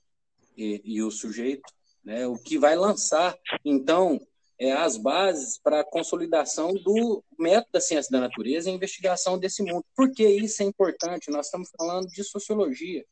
e, 0.57 0.81
e, 0.83 1.01
o 1.01 1.11
sujeito, 1.11 1.63
né? 2.03 2.25
o 2.27 2.37
que 2.37 2.57
vai 2.57 2.75
lançar, 2.75 3.37
então, 3.63 4.19
é, 4.59 4.71
as 4.71 4.97
bases 4.97 5.57
para 5.57 5.81
a 5.81 5.83
consolidação 5.83 6.73
do 6.73 7.23
método 7.37 7.71
da 7.73 7.81
ciência 7.81 8.11
da 8.11 8.21
natureza 8.21 8.69
e 8.69 8.73
investigação 8.73 9.37
desse 9.37 9.61
mundo. 9.61 9.85
Por 9.95 10.11
que 10.11 10.27
isso 10.27 10.63
é 10.63 10.65
importante? 10.65 11.29
Nós 11.29 11.47
estamos 11.47 11.69
falando 11.77 12.07
de 12.07 12.23
sociologia. 12.23 13.05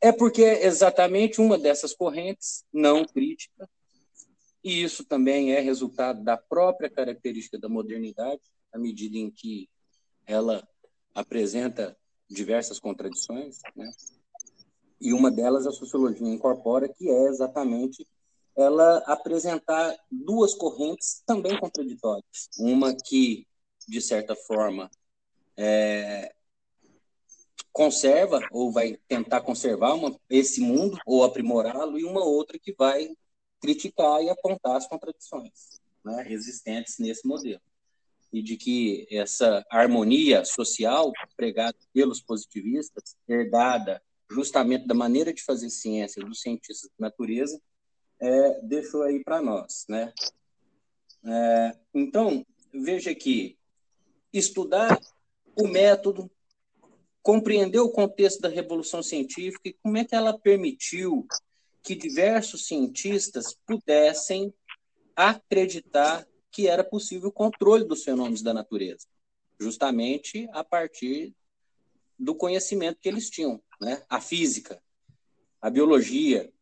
É 0.00 0.10
porque 0.12 0.42
é 0.42 0.66
exatamente 0.66 1.40
uma 1.40 1.58
dessas 1.58 1.94
correntes 1.94 2.64
não 2.72 3.04
crítica, 3.04 3.68
e 4.62 4.82
isso 4.82 5.04
também 5.04 5.52
é 5.52 5.60
resultado 5.60 6.22
da 6.22 6.36
própria 6.36 6.90
característica 6.90 7.58
da 7.58 7.68
modernidade, 7.68 8.42
à 8.72 8.78
medida 8.78 9.16
em 9.16 9.30
que 9.30 9.68
ela 10.26 10.66
apresenta 11.14 11.96
diversas 12.28 12.78
contradições, 12.78 13.58
né? 13.74 13.90
e 15.00 15.12
uma 15.12 15.30
delas 15.30 15.66
a 15.66 15.72
sociologia 15.72 16.28
incorpora, 16.28 16.88
que 16.88 17.08
é 17.08 17.28
exatamente 17.28 18.06
ela 18.56 18.98
apresentar 19.06 19.96
duas 20.10 20.54
correntes 20.54 21.22
também 21.24 21.58
contraditórias. 21.58 22.48
Uma 22.58 22.94
que, 22.94 23.46
de 23.88 24.00
certa 24.00 24.36
forma, 24.36 24.90
é, 25.56 26.34
conserva 27.72 28.40
ou 28.50 28.72
vai 28.72 28.98
tentar 29.08 29.40
conservar 29.40 29.94
uma, 29.94 30.18
esse 30.28 30.60
mundo 30.60 30.98
ou 31.06 31.24
aprimorá-lo, 31.24 31.98
e 31.98 32.04
uma 32.04 32.24
outra 32.24 32.58
que 32.58 32.74
vai 32.76 33.08
criticar 33.60 34.22
e 34.22 34.30
apontar 34.30 34.76
as 34.76 34.86
contradições 34.86 35.80
né, 36.04 36.26
existentes 36.30 36.98
nesse 36.98 37.26
modelo. 37.26 37.60
E 38.32 38.42
de 38.42 38.56
que 38.56 39.06
essa 39.10 39.64
harmonia 39.70 40.44
social 40.44 41.12
pregada 41.36 41.76
pelos 41.92 42.20
positivistas, 42.20 43.16
herdada 43.28 44.00
justamente 44.30 44.86
da 44.86 44.94
maneira 44.94 45.32
de 45.32 45.42
fazer 45.42 45.68
ciência 45.68 46.24
dos 46.24 46.40
cientistas 46.40 46.88
de 46.88 47.00
natureza, 47.00 47.60
é, 48.20 48.60
deixou 48.62 49.02
aí 49.02 49.22
para 49.24 49.42
nós. 49.42 49.84
Né? 49.88 50.12
É, 51.24 51.76
então, 51.92 52.46
veja 52.72 53.14
que 53.14 53.58
estudar 54.32 54.98
o 55.56 55.66
método, 55.66 56.30
compreender 57.22 57.80
o 57.80 57.90
contexto 57.90 58.40
da 58.40 58.48
revolução 58.48 59.02
científica 59.02 59.68
e 59.68 59.76
como 59.82 59.96
é 59.98 60.04
que 60.04 60.14
ela 60.14 60.38
permitiu 60.38 61.26
que 61.82 61.94
diversos 61.94 62.66
cientistas 62.66 63.56
pudessem 63.66 64.52
acreditar 65.14 66.26
que 66.50 66.66
era 66.66 66.82
possível 66.82 67.28
o 67.28 67.32
controle 67.32 67.84
dos 67.84 68.02
fenômenos 68.02 68.42
da 68.42 68.52
natureza, 68.52 69.06
justamente 69.58 70.48
a 70.52 70.64
partir 70.64 71.34
do 72.18 72.34
conhecimento 72.34 72.98
que 73.00 73.08
eles 73.08 73.30
tinham, 73.30 73.62
né? 73.80 74.02
A 74.08 74.20
física, 74.20 74.82
a 75.60 75.70
biologia, 75.70 76.52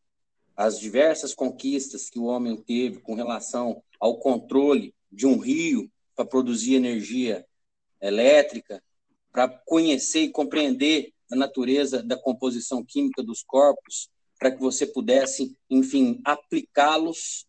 as 0.55 0.79
diversas 0.79 1.33
conquistas 1.33 2.09
que 2.09 2.19
o 2.19 2.25
homem 2.25 2.55
teve 2.57 2.99
com 2.99 3.13
relação 3.13 3.81
ao 3.99 4.19
controle 4.19 4.93
de 5.11 5.25
um 5.25 5.37
rio 5.37 5.89
para 6.15 6.25
produzir 6.25 6.75
energia 6.75 7.45
elétrica, 8.01 8.83
para 9.31 9.47
conhecer 9.65 10.21
e 10.21 10.31
compreender 10.31 11.13
a 11.31 11.35
natureza 11.35 12.01
da 12.01 12.17
composição 12.17 12.83
química 12.83 13.21
dos 13.21 13.43
corpos, 13.43 14.09
para 14.39 14.51
que 14.51 14.59
você 14.59 14.85
pudesse, 14.85 15.55
enfim, 15.69 16.21
aplicá-los 16.23 17.45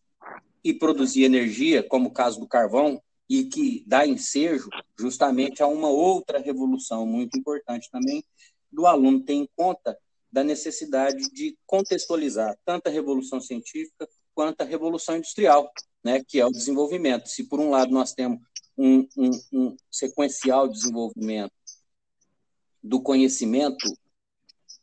e 0.63 0.73
produzir 0.73 1.23
energia, 1.23 1.81
como 1.81 2.09
o 2.09 2.13
caso 2.13 2.39
do 2.39 2.47
carvão, 2.47 3.01
e 3.29 3.45
que 3.45 3.83
dá 3.87 4.05
ensejo 4.05 4.69
justamente 4.99 5.63
a 5.63 5.67
uma 5.67 5.89
outra 5.89 6.37
revolução 6.37 7.05
muito 7.05 7.37
importante 7.37 7.89
também 7.89 8.23
do 8.69 8.85
aluno 8.85 9.23
ter 9.23 9.33
em 9.33 9.47
conta 9.55 9.97
da 10.31 10.43
necessidade 10.43 11.29
de 11.31 11.57
contextualizar 11.65 12.57
tanto 12.65 12.87
a 12.87 12.91
revolução 12.91 13.39
científica 13.39 14.07
quanto 14.33 14.61
a 14.61 14.65
revolução 14.65 15.17
industrial, 15.17 15.71
né, 16.03 16.23
que 16.25 16.39
é 16.39 16.45
o 16.45 16.51
desenvolvimento. 16.51 17.27
Se 17.27 17.45
por 17.45 17.59
um 17.59 17.69
lado 17.69 17.91
nós 17.91 18.13
temos 18.13 18.39
um, 18.77 19.07
um, 19.17 19.31
um 19.51 19.75
sequencial 19.89 20.67
desenvolvimento 20.67 21.53
do 22.83 23.01
conhecimento, 23.01 23.85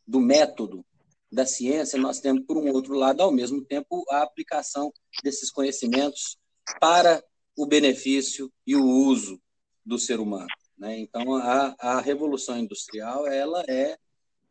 do 0.06 0.20
método, 0.20 0.84
da 1.30 1.44
ciência, 1.44 1.98
nós 1.98 2.20
temos, 2.20 2.44
por 2.46 2.56
um 2.56 2.70
outro 2.72 2.94
lado, 2.94 3.22
ao 3.22 3.30
mesmo 3.30 3.62
tempo, 3.64 4.04
a 4.10 4.22
aplicação 4.22 4.92
desses 5.22 5.50
conhecimentos 5.50 6.38
para 6.80 7.22
o 7.56 7.66
benefício 7.66 8.50
e 8.66 8.74
o 8.74 8.84
uso 8.84 9.40
do 9.84 9.98
ser 9.98 10.20
humano. 10.20 10.48
Né? 10.76 10.98
Então, 11.00 11.34
a, 11.34 11.74
a 11.78 12.00
Revolução 12.00 12.58
Industrial 12.58 13.26
ela 13.26 13.62
é 13.68 13.98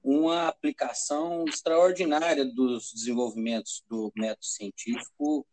uma 0.04 0.48
aplicação 0.48 1.46
extraordinária 1.48 2.46
dos 2.46 2.92
desenvolvimentos 2.94 3.84
do 3.90 4.12
método 4.16 4.46
científico 4.46 5.46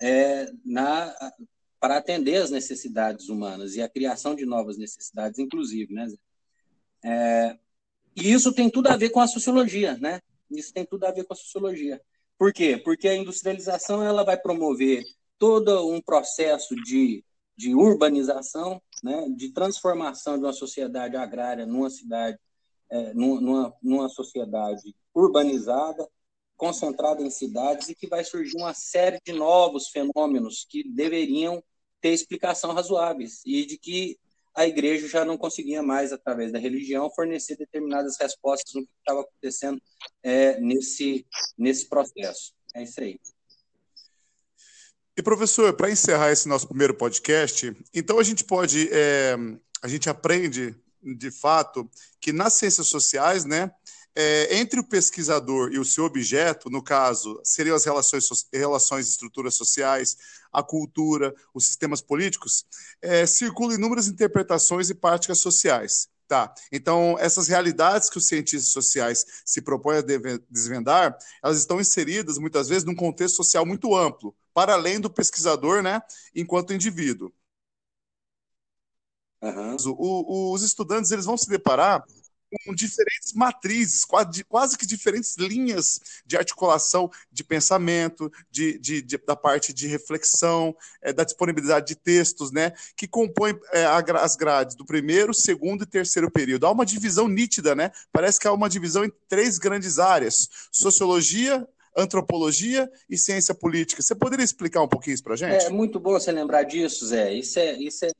é, 0.00 0.50
na, 0.64 1.14
para 1.78 1.98
atender 1.98 2.36
as 2.36 2.50
necessidades 2.50 3.28
humanas 3.28 3.74
e 3.74 3.82
a 3.82 3.88
criação 3.88 4.34
de 4.34 4.44
novas 4.44 4.76
necessidades, 4.76 5.38
inclusive. 5.38 5.94
Né? 5.94 6.08
É, 7.04 7.56
e 8.16 8.32
isso 8.32 8.52
tem 8.52 8.70
tudo 8.70 8.88
a 8.88 8.96
ver 8.96 9.10
com 9.10 9.20
a 9.20 9.26
sociologia, 9.26 9.96
né? 9.98 10.20
Isso 10.50 10.72
tem 10.72 10.84
tudo 10.84 11.04
a 11.04 11.10
ver 11.10 11.24
com 11.24 11.32
a 11.32 11.36
sociologia. 11.36 12.00
Por 12.38 12.52
quê? 12.52 12.76
Porque 12.76 13.08
a 13.08 13.14
industrialização 13.14 14.02
ela 14.02 14.24
vai 14.24 14.36
promover 14.36 15.04
todo 15.38 15.88
um 15.88 16.00
processo 16.00 16.74
de, 16.76 17.24
de 17.56 17.74
urbanização, 17.74 18.80
né, 19.02 19.28
de 19.36 19.50
transformação 19.50 20.38
de 20.38 20.44
uma 20.44 20.52
sociedade 20.52 21.16
agrária 21.16 21.66
numa 21.66 21.90
cidade, 21.90 22.38
é, 22.90 23.12
numa, 23.14 23.74
numa 23.82 24.08
sociedade 24.08 24.94
urbanizada, 25.14 26.08
concentrada 26.56 27.22
em 27.22 27.30
cidades 27.30 27.88
e 27.88 27.94
que 27.94 28.06
vai 28.06 28.22
surgir 28.22 28.56
uma 28.56 28.74
série 28.74 29.18
de 29.24 29.32
novos 29.32 29.88
fenômenos 29.88 30.64
que 30.68 30.88
deveriam 30.88 31.62
ter 32.00 32.10
explicação 32.10 32.72
razoáveis 32.72 33.40
e 33.44 33.64
de 33.64 33.78
que 33.78 34.18
a 34.54 34.66
igreja 34.66 35.08
já 35.08 35.24
não 35.24 35.38
conseguia 35.38 35.82
mais, 35.82 36.12
através 36.12 36.52
da 36.52 36.58
religião, 36.58 37.10
fornecer 37.14 37.56
determinadas 37.56 38.16
respostas 38.20 38.74
no 38.74 38.82
que 38.82 38.92
estava 38.98 39.20
acontecendo 39.20 39.80
é, 40.22 40.60
nesse, 40.60 41.26
nesse 41.56 41.88
processo. 41.88 42.52
É 42.74 42.82
isso 42.82 43.00
aí. 43.00 43.18
E, 45.16 45.22
professor, 45.22 45.74
para 45.74 45.90
encerrar 45.90 46.32
esse 46.32 46.48
nosso 46.48 46.66
primeiro 46.66 46.94
podcast, 46.94 47.74
então 47.92 48.18
a 48.18 48.22
gente 48.22 48.44
pode, 48.44 48.88
é, 48.90 49.36
a 49.82 49.88
gente 49.88 50.08
aprende, 50.08 50.74
de 51.02 51.30
fato, 51.30 51.88
que 52.20 52.32
nas 52.32 52.54
ciências 52.54 52.88
sociais, 52.88 53.44
né, 53.44 53.70
é, 54.14 54.58
entre 54.58 54.78
o 54.78 54.84
pesquisador 54.84 55.72
e 55.72 55.78
o 55.78 55.84
seu 55.84 56.04
objeto, 56.04 56.68
no 56.68 56.82
caso, 56.82 57.40
seriam 57.42 57.74
as 57.74 57.84
relações, 57.84 58.28
relações 58.52 59.08
estruturas 59.08 59.54
sociais, 59.54 60.16
a 60.52 60.62
cultura, 60.62 61.34
os 61.54 61.66
sistemas 61.66 62.02
políticos, 62.02 62.66
é, 63.00 63.24
circulam 63.26 63.76
inúmeras 63.76 64.08
interpretações 64.08 64.90
e 64.90 64.94
práticas 64.94 65.38
sociais. 65.38 66.08
Tá. 66.28 66.54
Então, 66.70 67.16
essas 67.18 67.48
realidades 67.48 68.08
que 68.08 68.16
os 68.16 68.26
cientistas 68.26 68.72
sociais 68.72 69.24
se 69.44 69.60
propõem 69.60 69.98
a 69.98 70.04
desvendar, 70.48 71.16
elas 71.42 71.58
estão 71.58 71.78
inseridas, 71.78 72.38
muitas 72.38 72.68
vezes, 72.68 72.84
num 72.84 72.94
contexto 72.94 73.36
social 73.36 73.66
muito 73.66 73.94
amplo, 73.94 74.34
para 74.54 74.72
além 74.72 74.98
do 74.98 75.10
pesquisador, 75.10 75.82
né, 75.82 76.00
enquanto 76.34 76.72
indivíduo. 76.72 77.30
Uhum. 79.42 79.76
O, 79.86 80.50
o, 80.50 80.54
os 80.54 80.62
estudantes 80.62 81.10
eles 81.10 81.26
vão 81.26 81.36
se 81.36 81.48
deparar 81.48 82.02
com 82.64 82.74
diferentes 82.74 83.32
matrizes, 83.32 84.04
quase, 84.04 84.44
quase 84.44 84.76
que 84.76 84.86
diferentes 84.86 85.36
linhas 85.36 86.00
de 86.26 86.36
articulação 86.36 87.10
de 87.30 87.44
pensamento, 87.44 88.30
de, 88.50 88.78
de, 88.78 89.02
de 89.02 89.18
da 89.18 89.36
parte 89.36 89.72
de 89.72 89.86
reflexão, 89.86 90.76
é, 91.00 91.12
da 91.12 91.24
disponibilidade 91.24 91.86
de 91.86 91.94
textos, 91.94 92.50
né, 92.50 92.72
que 92.96 93.06
compõem 93.06 93.58
é, 93.72 93.84
as 93.84 94.36
grades 94.36 94.74
do 94.74 94.84
primeiro, 94.84 95.32
segundo 95.32 95.84
e 95.84 95.86
terceiro 95.86 96.30
período. 96.30 96.66
Há 96.66 96.70
uma 96.70 96.86
divisão 96.86 97.28
nítida, 97.28 97.74
né? 97.74 97.90
Parece 98.12 98.38
que 98.38 98.48
há 98.48 98.52
uma 98.52 98.68
divisão 98.68 99.04
em 99.04 99.12
três 99.28 99.58
grandes 99.58 99.98
áreas: 99.98 100.48
sociologia, 100.70 101.66
antropologia 101.96 102.90
e 103.08 103.16
ciência 103.16 103.54
política. 103.54 104.02
Você 104.02 104.14
poderia 104.14 104.44
explicar 104.44 104.82
um 104.82 104.88
pouquinho 104.88 105.14
isso 105.14 105.22
para 105.22 105.36
gente? 105.36 105.64
É 105.64 105.70
muito 105.70 106.00
bom 106.00 106.12
você 106.12 106.32
lembrar 106.32 106.64
disso, 106.64 107.06
Zé. 107.06 107.32
Isso 107.32 107.58
é, 107.58 107.78
isso 107.78 108.04
é 108.04 108.10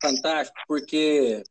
fantástico, 0.00 0.58
porque 0.68 1.42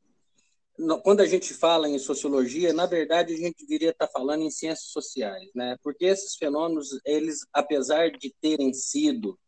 quando 1.03 1.22
a 1.22 1.25
gente 1.25 1.53
fala 1.53 1.88
em 1.88 1.98
sociologia, 1.98 2.74
na 2.74 2.86
verdade 2.86 3.34
a 3.34 3.38
gente 3.38 3.65
deveria 3.65 3.91
estar 3.91 4.08
falando 4.08 4.44
em 4.44 4.50
ciências 4.50 4.89
sociais, 4.89 5.50
né? 5.55 5.77
Porque 5.82 6.05
esses 6.05 6.36
fenômenos, 6.36 7.00
eles, 7.05 7.46
apesar 7.53 8.12
de 8.12 8.34
terem 8.41 8.74
sido 8.74 9.39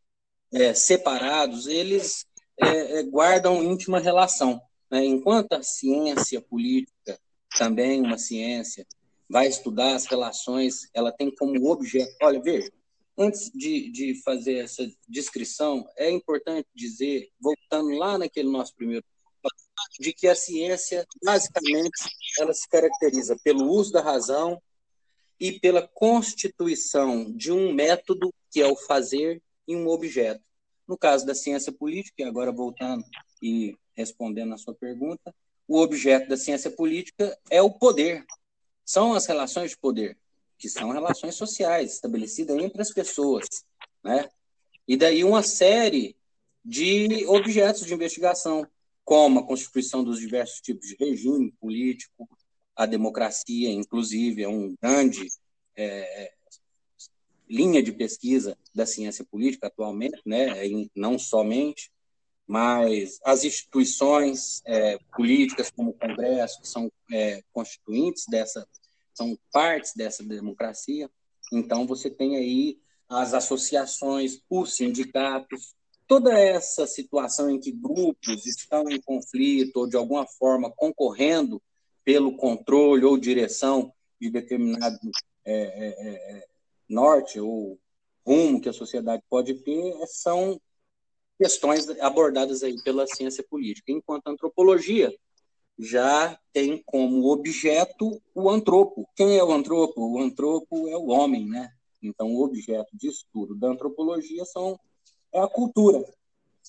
é, 0.54 0.74
separados, 0.74 1.68
eles 1.68 2.26
é, 2.58 3.00
é 3.00 3.04
guardam 3.04 3.64
íntima 3.64 4.00
relação. 4.00 4.62
Né? 4.90 5.04
Enquanto 5.06 5.54
a 5.54 5.64
ciência 5.64 6.42
política, 6.42 7.20
também 7.58 8.02
uma 8.02 8.18
ciência, 8.18 8.86
vai 9.30 9.48
estudar 9.48 9.96
as 9.96 10.06
relações, 10.06 10.90
ela 10.94 11.12
tem 11.12 11.34
como 11.36 11.70
objeto. 11.70 12.16
Olha, 12.22 12.42
veja, 12.42 12.72
antes 13.18 13.52
de, 13.54 13.92
de 13.92 14.22
fazer 14.24 14.60
essa 14.60 14.90
descrição, 15.08 15.86
é 15.98 16.10
importante 16.10 16.68
dizer, 16.74 17.30
voltando 17.40 17.90
lá 17.98 18.18
naquele 18.18 18.50
nosso 18.50 18.74
primeiro 18.76 19.04
de 20.00 20.14
que 20.14 20.28
a 20.28 20.36
ciência, 20.36 21.06
basicamente, 21.24 22.04
ela 22.40 22.54
se 22.54 22.68
caracteriza 22.68 23.38
pelo 23.44 23.66
uso 23.70 23.92
da 23.92 24.02
razão 24.02 24.62
e 25.40 25.60
pela 25.60 25.88
constituição 25.88 27.32
de 27.32 27.52
um 27.52 27.74
método, 27.74 28.34
que 28.52 28.62
é 28.62 28.68
o 28.68 28.76
fazer, 28.76 29.42
e 29.68 29.76
um 29.76 29.88
objeto. 29.88 30.42
No 30.88 30.98
caso 30.98 31.26
da 31.26 31.36
ciência 31.36 31.72
política, 31.72 32.22
e 32.22 32.24
agora 32.24 32.52
voltando 32.52 33.04
e 33.42 33.76
respondendo 33.96 34.54
a 34.54 34.58
sua 34.58 34.74
pergunta, 34.74 35.36
o 35.68 35.80
objeto 35.80 36.30
da 36.30 36.38
ciência 36.38 36.72
política 36.72 37.38
é 37.50 37.62
o 37.62 37.70
poder, 37.70 38.26
são 38.86 39.14
as 39.14 39.26
relações 39.26 39.72
de 39.72 39.78
poder, 39.78 40.18
que 40.58 40.70
são 40.70 40.92
relações 40.92 41.36
sociais 41.36 41.94
estabelecidas 41.94 42.58
entre 42.58 42.82
as 42.82 42.94
pessoas, 42.94 43.46
né? 44.02 44.30
E 44.88 44.96
daí 44.96 45.24
uma 45.26 45.44
série 45.44 46.16
de 46.64 47.26
objetos 47.28 47.86
de 47.86 47.94
investigação, 47.94 48.66
como 49.08 49.40
a 49.40 49.48
constituição 49.48 50.04
dos 50.04 50.20
diversos 50.20 50.60
tipos 50.60 50.86
de 50.86 50.98
regime 51.00 51.50
político, 51.62 52.28
a 52.76 52.86
democracia, 52.86 53.72
inclusive, 53.72 54.44
é 54.44 54.50
um 54.50 54.76
grande 54.82 55.30
é, 55.78 56.34
linha 57.48 57.82
de 57.82 57.94
pesquisa 57.94 58.58
da 58.76 58.86
ciência 58.86 59.24
política 59.24 59.68
atualmente, 59.68 60.22
né? 60.26 60.48
não 60.94 61.18
somente, 61.18 61.90
mas 62.46 63.18
as 63.24 63.46
instituições 63.46 64.62
é, 64.66 65.00
políticas 65.16 65.72
como 65.72 65.92
o 65.92 65.94
Congresso, 65.94 66.60
que 66.60 66.68
são 66.68 66.92
é, 67.10 67.42
constituintes 67.54 68.26
dessa, 68.30 68.68
são 69.14 69.40
partes 69.54 69.94
dessa 69.96 70.22
democracia. 70.22 71.10
Então, 71.54 71.88
você 71.88 72.10
tem 72.10 72.36
aí 72.36 72.78
as 73.08 73.34
associações, 73.34 74.42
os 74.50 74.76
sindicatos, 74.76 75.78
toda 76.08 76.38
essa 76.38 76.88
situação 76.88 77.50
em 77.50 77.60
que 77.60 77.72
grupos 77.72 78.46
estão 78.46 78.90
em 78.90 79.02
conflito 79.02 79.78
ou, 79.78 79.88
de 79.88 79.98
alguma 79.98 80.26
forma, 80.26 80.72
concorrendo 80.72 81.62
pelo 82.04 82.38
controle 82.38 83.04
ou 83.06 83.18
direção 83.18 83.94
de 84.20 84.30
determinado 84.30 84.98
é, 85.46 85.54
é, 85.54 85.88
é, 85.88 86.38
é 86.38 86.48
norte 86.90 87.40
ou 87.40 87.80
rumo 88.26 88.62
que 88.62 88.70
a 88.70 88.74
sociedade 88.74 89.24
pode 89.30 89.54
ter, 89.56 89.94
são 90.08 90.60
questões 91.38 91.88
abordadas 92.02 92.64
aí 92.64 92.82
pela 92.84 93.06
ciência 93.06 93.44
política, 93.48 93.92
enquanto 93.92 94.28
a 94.28 94.32
antropologia 94.32 95.14
já 95.78 96.38
tem 96.52 96.82
como 96.86 97.32
objeto 97.32 98.22
o 98.34 98.50
antropo. 98.50 99.08
Quem 99.16 99.38
é 99.38 99.44
o 99.44 99.52
antropo? 99.52 100.02
O 100.02 100.20
antropo 100.20 100.88
é 100.88 100.98
o 100.98 101.08
homem, 101.08 101.46
né? 101.46 101.70
Então, 102.02 102.34
o 102.34 102.44
objeto 102.44 102.90
de 102.94 103.08
estudo 103.08 103.56
da 103.56 103.68
antropologia 103.68 104.44
são, 104.46 104.80
é 105.38 105.44
a 105.44 105.48
cultura, 105.48 106.00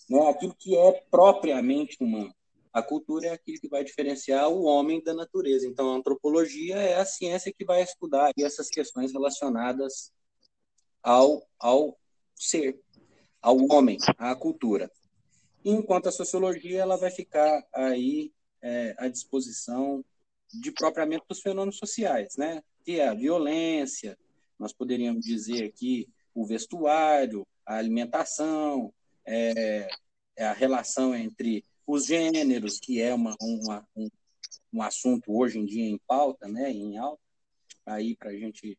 né? 0.09 0.28
aquilo 0.28 0.54
que 0.54 0.76
é 0.76 1.04
propriamente 1.11 1.96
humano. 2.00 2.35
A 2.72 2.83
cultura 2.83 3.28
é 3.28 3.31
aquilo 3.31 3.59
que 3.61 3.68
vai 3.68 3.83
diferenciar 3.83 4.48
o 4.48 4.64
homem 4.64 5.02
da 5.02 5.14
natureza. 5.14 5.66
Então, 5.66 5.90
a 5.90 5.96
antropologia 5.96 6.76
é 6.76 6.96
a 6.96 7.04
ciência 7.04 7.52
que 7.52 7.64
vai 7.64 7.83
estudar 7.83 8.31
essas 8.38 8.68
questões 8.68 9.12
relacionadas 9.12 10.12
ao, 11.02 11.42
ao 11.59 11.98
ser 12.35 12.78
ao 13.40 13.57
homem, 13.70 13.96
à 14.18 14.35
cultura. 14.35 14.90
Enquanto 15.64 16.09
a 16.09 16.12
sociologia 16.12 16.81
ela 16.81 16.96
vai 16.96 17.11
ficar 17.11 17.66
aí 17.72 18.33
é, 18.62 18.94
à 18.98 19.09
disposição 19.09 20.04
de 20.52 20.72
propriamente 20.72 21.24
dos 21.28 21.40
fenômenos 21.40 21.78
sociais, 21.78 22.37
né? 22.37 22.62
Que 22.85 23.00
é 23.00 23.09
a 23.09 23.14
violência, 23.14 24.18
nós 24.59 24.72
poderíamos 24.72 25.24
dizer 25.24 25.64
aqui 25.64 26.09
o 26.35 26.46
vestuário, 26.46 27.46
a 27.68 27.76
alimentação, 27.76 28.92
é, 29.24 29.88
é 30.37 30.46
a 30.46 30.52
relação 30.52 31.14
entre 31.14 31.64
os 31.87 32.07
gêneros, 32.07 32.78
que 32.78 33.00
é 33.00 33.14
uma, 33.14 33.37
uma 33.40 33.87
um, 33.96 34.09
um 34.72 34.83
assunto 34.83 35.37
hoje 35.37 35.59
em 35.59 35.64
dia 35.64 35.85
em 35.85 35.98
pauta, 36.07 36.48
né? 36.48 36.70
Em 36.70 36.98
alta, 36.98 37.22
aí 37.87 38.16
para 38.16 38.31
a 38.31 38.37
gente 38.37 38.78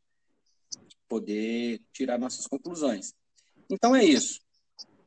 poder 1.08 1.82
tirar 1.93 2.17
nossas 2.17 2.47
conclusões. 2.47 3.13
Então 3.69 3.95
é 3.95 4.04
isso 4.04 4.39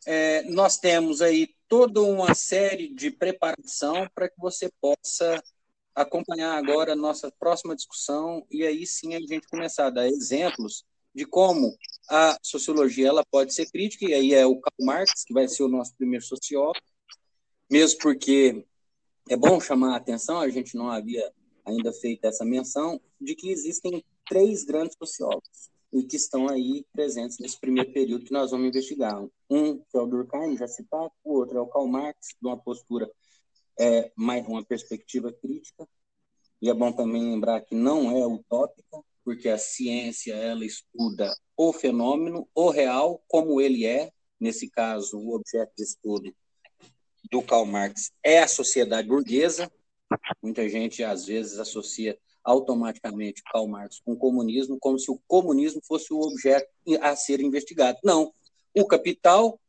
é, 0.07 0.43
nós 0.45 0.79
temos 0.79 1.23
aí 1.23 1.55
toda 1.69 2.03
uma 2.03 2.35
série 2.35 2.89
de 2.89 3.11
preparação 3.11 4.09
para 4.15 4.29
que 4.29 4.39
você 4.39 4.71
possa 4.81 5.43
acompanhar 5.95 6.57
agora 6.57 6.93
a 6.93 6.97
nossa 6.97 7.31
próxima 7.31 7.77
discussão 7.77 8.47
e 8.51 8.67
aí 8.67 8.87
sim 8.87 9.15
a 9.15 9.21
gente 9.21 9.47
começar 9.49 9.87
a 9.87 9.91
dar 9.91 10.09
exemplos 10.09 10.85
de 11.15 11.25
como 11.25 11.77
a 12.09 12.37
sociologia 12.43 13.09
ela 13.09 13.25
pode 13.31 13.55
ser 13.55 13.71
crítica, 13.71 14.05
e 14.05 14.15
aí 14.15 14.35
é 14.35 14.47
o 14.47 14.61
Karl 14.61 14.87
Marx, 14.87 15.25
que 15.25 15.33
vai 15.33 15.49
ser 15.49 15.63
o 15.63 15.69
nosso 15.69 15.95
primeiro 15.97 16.25
sociólogo, 16.25 16.79
mesmo 17.71 17.99
porque 18.01 18.65
é 19.29 19.37
bom 19.37 19.61
chamar 19.61 19.95
a 19.95 19.97
atenção, 19.97 20.41
a 20.41 20.49
gente 20.49 20.77
não 20.77 20.91
havia 20.91 21.33
ainda 21.65 21.93
feito 21.93 22.25
essa 22.25 22.45
menção, 22.45 23.01
de 23.21 23.35
que 23.35 23.51
existem 23.51 24.05
três 24.29 24.65
grandes 24.65 24.97
sociólogos 24.99 25.71
e 25.93 26.03
que 26.03 26.17
estão 26.17 26.49
aí 26.49 26.85
presentes 26.93 27.39
nesse 27.39 27.59
primeiro 27.61 27.93
período 27.93 28.25
que 28.25 28.33
nós 28.33 28.51
vamos 28.51 28.67
investigar. 28.67 29.23
Um, 29.51 29.79
que 29.79 29.97
é 29.97 30.01
o 30.01 30.07
Durkheim, 30.07 30.57
já 30.57 30.67
citado, 30.67 31.13
o 31.23 31.35
outro 31.35 31.59
é 31.59 31.61
o 31.61 31.67
Karl 31.67 31.87
Marx, 31.87 32.29
de 32.41 32.49
uma 32.49 32.57
postura, 32.57 33.11
é, 33.79 34.11
mais 34.17 34.47
uma 34.47 34.65
perspectiva 34.65 35.33
crítica. 35.33 35.87
E 36.61 36.71
é 36.71 36.75
bom 36.75 36.93
também 36.93 37.23
lembrar 37.25 37.61
que 37.61 37.75
não 37.75 38.11
é 38.11 38.27
utópica, 38.27 39.03
porque 39.25 39.49
a 39.49 39.59
ciência 39.59 40.35
ela 40.35 40.65
estuda 40.65 41.35
o 41.57 41.73
fenômeno, 41.73 42.49
o 42.55 42.71
real, 42.71 43.23
como 43.29 43.61
ele 43.61 43.87
é. 43.87 44.11
Nesse 44.41 44.69
caso, 44.69 45.19
o 45.19 45.35
objeto 45.35 45.73
de 45.77 45.85
estudo 45.85 46.35
do 47.31 47.43
Karl 47.43 47.65
Marx 47.65 48.11
é 48.23 48.41
a 48.41 48.49
sociedade 48.49 49.09
burguesa. 49.09 49.71
Muita 50.43 50.69
gente, 50.69 51.05
às 51.05 51.27
vezes, 51.27 51.59
associa 51.59 52.19
automaticamente 52.45 53.43
Karl 53.53 53.69
Marx 53.69 54.01
com 54.05 54.13
o 54.13 54.17
comunismo, 54.17 54.79
como 54.81 54.99
se 54.99 55.11
o 55.11 55.21
comunismo 55.29 55.81
fosse 55.87 56.13
o 56.13 56.21
objeto 56.21 56.69
a 57.01 57.15
ser 57.15 57.41
investigado. 57.41 57.99
Não. 58.03 58.33
O 58.75 58.87
capital, 58.87 59.61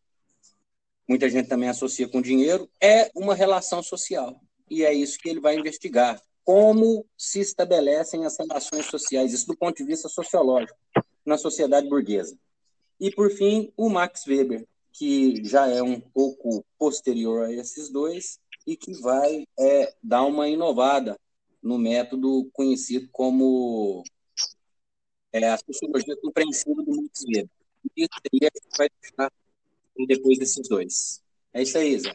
muita 1.08 1.30
gente 1.30 1.48
também 1.48 1.70
associa 1.70 2.08
com 2.08 2.22
dinheiro, 2.22 2.70
é 2.82 3.12
uma 3.16 3.36
relação 3.36 3.84
social. 3.84 4.39
E 4.70 4.84
é 4.84 4.94
isso 4.94 5.20
que 5.20 5.30
ele 5.30 5.39
vai 5.39 5.56
investigar. 5.56 6.20
Como 6.43 7.06
se 7.17 7.39
estabelecem 7.39 8.25
as 8.25 8.38
relações 8.38 8.86
sociais, 8.86 9.34
isso 9.34 9.47
do 9.47 9.56
ponto 9.56 9.77
de 9.77 9.86
vista 9.86 10.10
sociológico, 10.10 10.77
na 11.25 11.38
sociedade 11.38 11.88
burguesa. 11.88 12.38
E, 12.99 13.12
por 13.12 13.32
fim, 13.32 13.71
o 13.77 13.89
Max 13.89 14.25
Weber, 14.27 14.67
que 14.91 15.43
já 15.43 15.67
é 15.67 15.82
um 15.82 15.99
pouco 15.99 16.63
posterior 16.77 17.45
a 17.45 17.53
esses 17.53 17.89
dois 17.89 18.39
e 18.67 18.75
que 18.75 18.93
vai 18.93 19.45
é, 19.60 19.93
dar 20.01 20.23
uma 20.23 20.47
inovada 20.47 21.19
no 21.62 21.77
método 21.77 22.49
conhecido 22.53 23.08
como 23.12 24.03
é, 25.32 25.49
a 25.49 25.58
sociologia 25.58 26.15
compreensiva 26.21 26.84
do 26.84 26.95
Max 26.95 27.23
Weber. 27.25 27.49
Isso 27.95 28.10
aí 28.32 28.39
a 28.41 28.51
gente 28.58 28.77
vai 28.77 28.89
deixar 29.01 29.32
depois 30.08 30.38
desses 30.38 30.67
dois. 30.67 31.23
É 31.53 31.62
isso 31.62 31.77
aí, 31.77 31.99
Zé. 31.99 32.13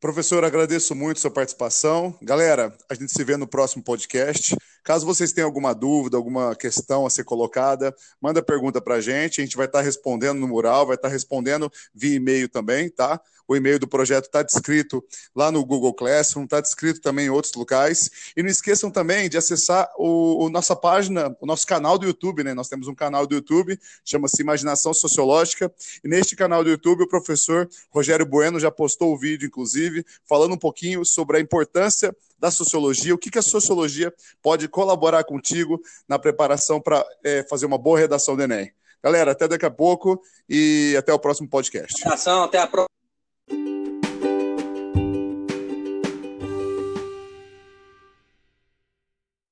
Professor, 0.00 0.42
agradeço 0.46 0.94
muito 0.94 1.20
sua 1.20 1.30
participação. 1.30 2.16
Galera, 2.22 2.74
a 2.88 2.94
gente 2.94 3.12
se 3.12 3.22
vê 3.22 3.36
no 3.36 3.46
próximo 3.46 3.84
podcast. 3.84 4.56
Caso 4.82 5.04
vocês 5.04 5.30
tenham 5.30 5.46
alguma 5.46 5.74
dúvida, 5.74 6.16
alguma 6.16 6.56
questão 6.56 7.04
a 7.04 7.10
ser 7.10 7.22
colocada, 7.22 7.94
manda 8.18 8.42
pergunta 8.42 8.80
para 8.80 8.94
a 8.94 9.00
gente. 9.02 9.42
A 9.42 9.44
gente 9.44 9.58
vai 9.58 9.66
estar 9.66 9.82
respondendo 9.82 10.38
no 10.38 10.48
mural, 10.48 10.86
vai 10.86 10.96
estar 10.96 11.08
respondendo 11.08 11.70
via 11.94 12.16
e-mail 12.16 12.48
também, 12.48 12.88
tá? 12.88 13.20
O 13.50 13.56
e-mail 13.56 13.80
do 13.80 13.88
projeto 13.88 14.26
está 14.26 14.44
descrito 14.44 15.04
lá 15.34 15.50
no 15.50 15.64
Google 15.64 15.92
Classroom, 15.92 16.44
está 16.44 16.60
descrito 16.60 17.00
também 17.00 17.26
em 17.26 17.30
outros 17.30 17.52
locais. 17.52 18.32
E 18.36 18.44
não 18.44 18.48
esqueçam 18.48 18.92
também 18.92 19.28
de 19.28 19.36
acessar 19.36 19.90
o, 19.98 20.44
o 20.44 20.48
nossa 20.48 20.76
página, 20.76 21.36
o 21.40 21.46
nosso 21.46 21.66
canal 21.66 21.98
do 21.98 22.06
YouTube, 22.06 22.44
né? 22.44 22.54
Nós 22.54 22.68
temos 22.68 22.86
um 22.86 22.94
canal 22.94 23.26
do 23.26 23.34
YouTube, 23.34 23.76
chama-se 24.04 24.40
Imaginação 24.40 24.94
Sociológica. 24.94 25.68
E 26.04 26.08
neste 26.08 26.36
canal 26.36 26.62
do 26.62 26.70
YouTube, 26.70 27.02
o 27.02 27.08
professor 27.08 27.68
Rogério 27.90 28.24
Bueno 28.24 28.60
já 28.60 28.70
postou 28.70 29.12
o 29.12 29.18
vídeo, 29.18 29.48
inclusive, 29.90 30.04
falando 30.26 30.54
um 30.54 30.58
pouquinho 30.58 31.04
sobre 31.04 31.38
a 31.38 31.40
importância 31.40 32.14
da 32.38 32.50
sociologia, 32.50 33.14
o 33.14 33.18
que, 33.18 33.30
que 33.30 33.38
a 33.38 33.42
sociologia 33.42 34.12
pode 34.42 34.68
colaborar 34.68 35.24
contigo 35.24 35.80
na 36.08 36.18
preparação 36.18 36.80
para 36.80 37.04
é, 37.24 37.44
fazer 37.48 37.66
uma 37.66 37.78
boa 37.78 37.98
redação 37.98 38.36
do 38.36 38.42
Enem. 38.42 38.72
Galera, 39.02 39.32
até 39.32 39.48
daqui 39.48 39.66
a 39.66 39.70
pouco 39.70 40.20
e 40.48 40.94
até 40.98 41.12
o 41.12 41.18
próximo 41.18 41.48
podcast. 41.48 42.06
Até 42.44 42.58
a 42.58 42.66
próxima. 42.66 42.99